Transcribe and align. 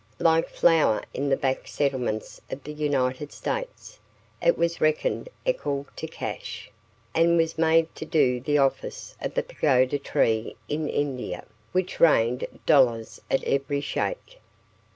Like 0.17 0.49
flour 0.49 1.03
in 1.13 1.29
the 1.29 1.37
back 1.37 1.67
settlements 1.67 2.41
of 2.49 2.63
the 2.63 2.73
United 2.73 3.31
States, 3.31 3.99
it 4.41 4.57
was 4.57 4.81
reckoned 4.81 5.29
"ekal 5.45 5.85
to 5.95 6.07
cash," 6.07 6.71
and 7.13 7.37
was 7.37 7.55
made 7.59 7.93
to 7.97 8.05
do 8.05 8.39
the 8.39 8.57
office 8.57 9.15
of 9.21 9.35
the 9.35 9.43
pagoda 9.43 9.99
tree 9.99 10.55
in 10.67 10.89
India, 10.89 11.45
which 11.71 11.99
rained 11.99 12.47
dollars 12.65 13.21
at 13.29 13.43
every 13.43 13.79
shake. 13.79 14.39